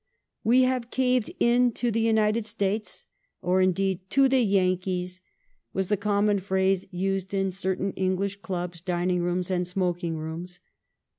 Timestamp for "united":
2.03-2.45